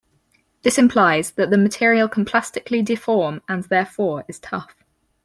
[0.63, 4.73] This implies that the material can plastically deform, and, therefore, is tough.